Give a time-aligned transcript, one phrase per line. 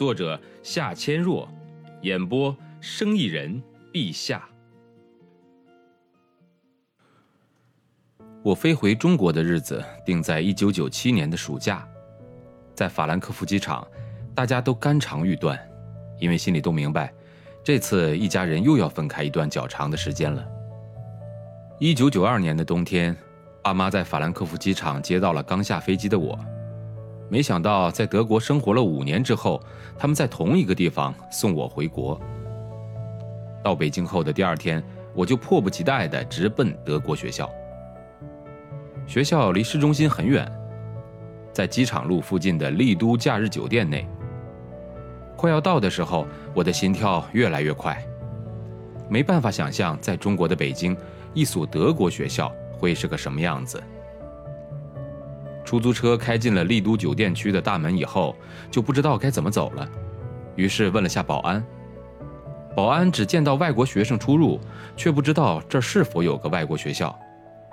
[0.00, 1.46] 作者夏千若，
[2.00, 3.62] 演播生意人
[3.92, 4.48] 陛下。
[8.42, 11.86] 我飞回中国的日子定在一九九七年的暑假，
[12.74, 13.86] 在法兰克福机场，
[14.34, 15.60] 大家都肝肠欲断，
[16.18, 17.12] 因为心里都明白，
[17.62, 20.42] 这次一家人又要分开一段较长的时间了。
[21.78, 23.14] 一九九二年的冬天，
[23.62, 26.40] 爸妈在法兰克福机场接到了刚下飞机的我。
[27.30, 29.62] 没想到，在德国生活了五年之后，
[29.96, 32.20] 他们在同一个地方送我回国。
[33.62, 34.82] 到北京后的第二天，
[35.14, 37.48] 我就迫不及待地直奔德国学校。
[39.06, 40.50] 学校离市中心很远，
[41.52, 44.04] 在机场路附近的丽都假日酒店内。
[45.36, 47.96] 快要到的时候，我的心跳越来越快，
[49.08, 50.96] 没办法想象在中国的北京，
[51.32, 53.80] 一所德国学校会是个什么样子。
[55.64, 58.34] 出租车开进了丽都酒店区的大门以后，
[58.70, 59.88] 就不知道该怎么走了，
[60.56, 61.64] 于是问了下保安。
[62.74, 64.58] 保安只见到外国学生出入，
[64.96, 67.16] 却不知道这是否有个外国学校，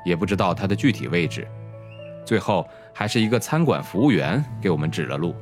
[0.03, 1.47] 也不知道它的具体位置。
[2.25, 5.33] 最后还是一个餐馆服务员给我们指了路。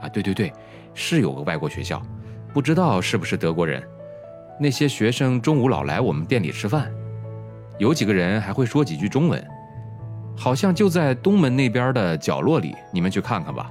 [0.00, 0.52] 啊，对对对，
[0.94, 2.02] 是有个外国学校，
[2.52, 3.82] 不知道是不是德国人。
[4.58, 6.92] 那些学生中午老来我们店里吃饭，
[7.78, 9.46] 有几个人还会说几句中文。
[10.38, 13.68] 好像就在东门那边的角落里，你们去看看吧。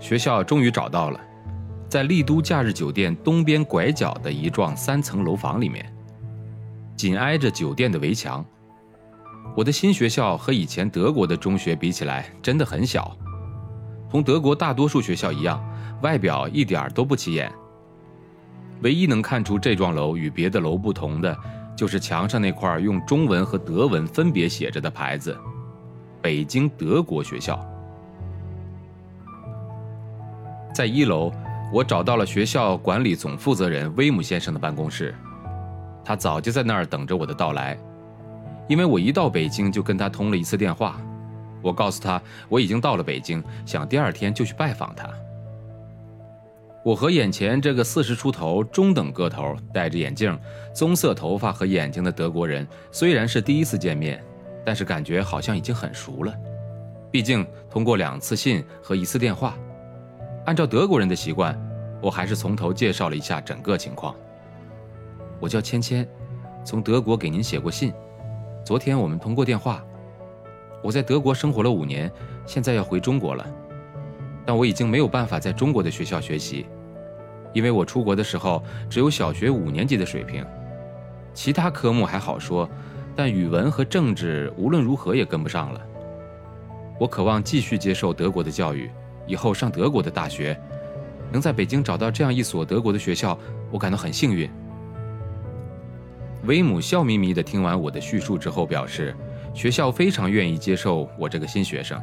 [0.00, 1.20] 学校终于找到了，
[1.86, 5.84] 在丽都假日酒店东边拐角的一幢三层楼房里面，
[6.96, 8.42] 紧挨着酒店的围墙。
[9.54, 13.14] 我的新学校和以前德国的中学比起来，真的很小，
[14.10, 15.62] 同德国大多数学校一样，
[16.02, 17.52] 外表一点都不起眼。
[18.80, 21.36] 唯一能看出这幢楼与别的楼不同的。
[21.76, 25.36] 就是墙上那块用中文和德文分别写着的牌子
[26.22, 27.58] ，“北京德国学校”。
[30.74, 31.32] 在一楼，
[31.72, 35.14] 我找到了学校管理总负责人威姆先生的办公室，
[36.04, 37.78] 他早就在那儿等着我的到来。
[38.68, 40.98] 因为我一到北京就跟他通了一次电话，
[41.60, 45.08] 我告诉他我已经到了北京，想第二天就去拜访他。
[46.84, 50.38] 我和眼前这个四十出头、中等个头、戴着眼镜、
[50.74, 54.22] 棕色头发和眼睛的德国人，虽然是第一次见面，
[54.66, 56.34] 但是感觉好像已经很熟了。
[57.10, 59.56] 毕竟通过两次信和一次电话，
[60.44, 61.58] 按照德国人的习惯，
[62.02, 64.14] 我还是从头介绍了一下整个情况。
[65.40, 66.06] 我叫芊芊，
[66.66, 67.94] 从德国给您写过信。
[68.62, 69.82] 昨天我们通过电话。
[70.82, 72.12] 我在德国生活了五年，
[72.44, 73.46] 现在要回中国了。
[74.46, 76.66] 但我已经没有办法在中国的学校学习，
[77.54, 80.44] 因为我出国的时候只有小学五年级的水平，
[81.32, 82.68] 其他科目还好说，
[83.16, 85.80] 但语文和政治无论如何也跟不上了。
[87.00, 88.90] 我渴望继续接受德国的教育，
[89.26, 90.60] 以后上德国的大学，
[91.32, 93.38] 能在北京找到这样一所德国的学校，
[93.70, 94.50] 我感到很幸运。
[96.44, 99.16] 威姆笑眯眯地听完我的叙述之后，表示
[99.54, 102.00] 学校非常愿意接受我这个新学生。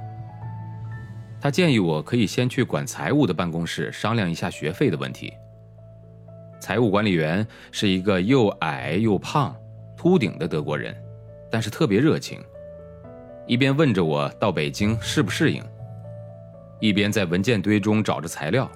[1.39, 5.33] 他建议我可以先去管财务的办公室商量一下学费的问题。
[6.61, 9.53] 财务管理员是一个又矮又胖、
[9.97, 10.95] 秃顶的德国人，
[11.49, 12.39] 但是特别热情，
[13.47, 15.63] 一边问着我到北京适不适应，
[16.79, 18.69] 一边在文件堆中找着材料。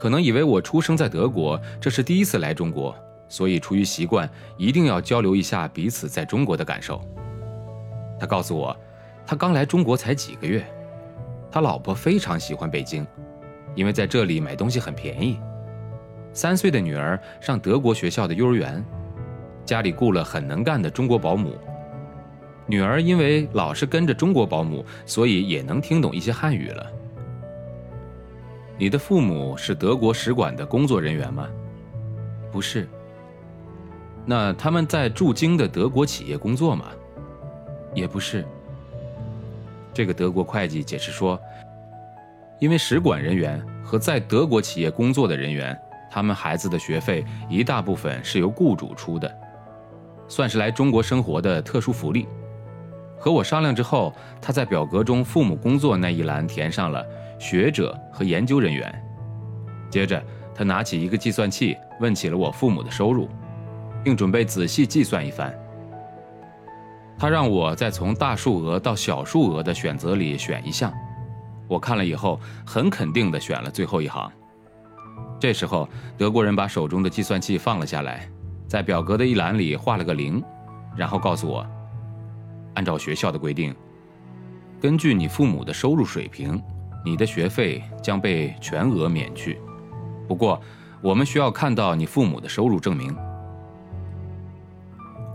[0.00, 2.92] 可能以为我出生在德国，这是第一次来中国，
[3.28, 7.00] 所以出于习惯，一定要交流一下彼此在中国的感受。
[8.18, 8.76] 他告诉我，
[9.24, 10.66] 他刚来中国才几个月。
[11.52, 13.06] 他老婆非常喜欢北京，
[13.76, 15.38] 因为在这里买东西很便宜。
[16.34, 18.84] 三岁的女儿上德国学校的幼儿园，
[19.64, 21.56] 家里雇了很能干的中国保姆。
[22.66, 26.86] 女儿因为老是跟着中国保姆，所以也能听懂一些汉语了。
[28.76, 31.48] 你的父母是德国使馆的工作人员吗？
[32.50, 32.88] 不是。
[34.26, 36.86] 那他们在驻京的德国企业工作吗？
[37.94, 38.44] 也不是。
[39.92, 41.38] 这个德国会计解释说，
[42.58, 45.78] 因为使馆人员和在德国企业工作的人员，
[46.14, 49.28] 他们孩子的学费一大部分是由雇主出的，
[50.28, 52.28] 算是来中国生活的特殊福利。
[53.18, 57.04] 和我商量之后，他在表格中父母工作那一栏填上了
[57.36, 59.04] 学者和研究人员。
[59.90, 60.22] 接着，
[60.54, 63.28] 他拿起一个计算器，问起了我父母的收入，
[64.04, 65.52] 并准备仔细计算一番。
[67.18, 70.94] 他让我在从大数额到小数额的选择里选一项，
[71.66, 74.30] 我看了以后很肯定地选了最后一行。
[75.44, 75.86] 这时候，
[76.16, 78.26] 德国人把手中的计算器放了下来，
[78.66, 80.42] 在表格的一栏里画了个零，
[80.96, 81.66] 然后告诉我，
[82.76, 83.74] 按照学校的规定，
[84.80, 86.58] 根据你父母的收入水平，
[87.04, 89.60] 你的学费将被全额免去。
[90.26, 90.58] 不过，
[91.02, 93.14] 我们需要看到你父母的收入证明。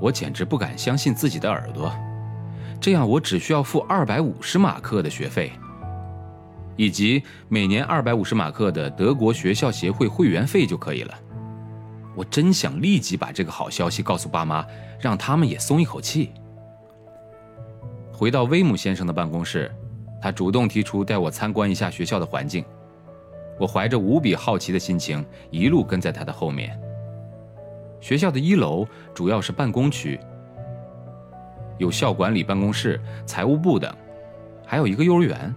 [0.01, 1.93] 我简直不敢相信自己的耳朵，
[2.81, 5.51] 这样我只需要付二百五十马克的学费，
[6.79, 11.13] 以及每年二百五十马克的德国学校协会会员费就可以了。
[12.15, 14.65] 我真想立即把这个好消息告诉爸妈，
[14.97, 16.31] 让他们也松一口气。
[18.13, 19.69] 回到威姆先生的办公室，
[20.21, 22.63] 他主动提出带我参观一下学校的环境。
[23.59, 26.79] 我怀着无比好奇的心情，一路跟在他的后面。
[27.99, 30.17] 学校的一楼主要是办公区，
[31.77, 33.93] 有校管理办公室、财务部等，
[34.65, 35.53] 还有一个幼儿园，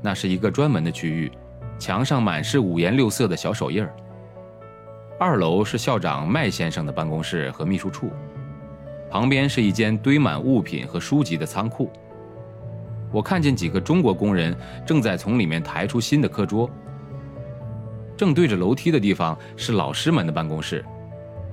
[0.00, 1.30] 那是一个专门的区域，
[1.78, 3.94] 墙上满是五颜六色的小手印儿。
[5.18, 8.10] 二楼是校长麦先生的办公室和秘书处，
[9.10, 11.90] 旁边是一间堆满物品和书籍的仓库。
[13.10, 14.56] 我看见几个中国工人
[14.86, 16.70] 正在从里面抬出新的课桌。
[18.16, 20.84] 正对着楼梯的地方是老师们的办公室。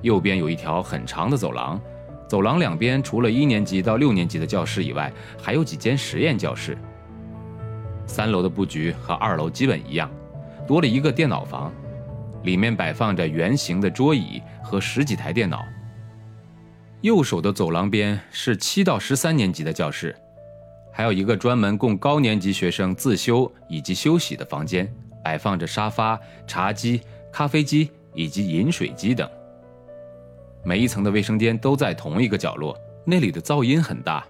[0.02, 1.80] 右边有一条很长的走廊，
[2.28, 6.76] 走廊两边除了一年级到六年级的教室以外，还有几间实验教室。
[8.06, 10.10] 三楼的布局和二楼基本一样，
[10.66, 11.72] 多了一个电脑房，
[12.44, 15.64] 里面摆放着圆形的桌椅和十几台电脑。
[17.02, 20.16] 右手的走廊边是七到十三年级的教室，
[20.92, 24.90] 还有一个专门供高年级学生自修以及休息的房间，
[25.22, 27.00] 摆放着沙发、茶几、
[27.30, 29.28] 咖啡机以及饮水机等。
[30.64, 34.26] 每一层的卫生间都在同一个角落，那里的噪音很大，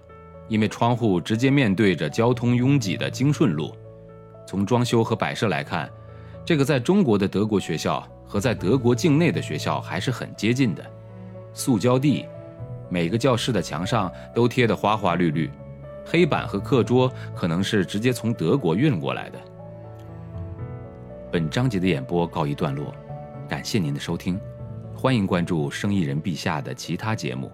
[0.47, 3.75] 因为窗户直接面对着交通拥挤的京顺路。
[4.45, 5.89] 从装修和摆设来看，
[6.45, 10.85] 这个在中国的德国学校和在德国境内的学校还是很接近的。
[11.53, 12.25] 塑胶地，
[12.89, 15.49] 每个教室的墙上都贴得花花绿绿，
[16.05, 19.39] 黑板和课桌可能是直接从德国运过来的。
[21.29, 22.95] 本章节的演播告一段落，
[23.49, 24.39] 感谢您的收听。
[24.95, 27.51] 欢迎关注生意人陛下的其他节目。